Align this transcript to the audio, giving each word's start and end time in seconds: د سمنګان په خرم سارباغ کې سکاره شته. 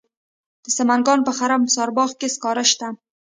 د 0.63 0.65
سمنګان 0.77 1.19
په 1.27 1.31
خرم 1.37 1.63
سارباغ 1.75 2.09
کې 2.19 2.27
سکاره 2.35 2.65
شته. 2.71 2.87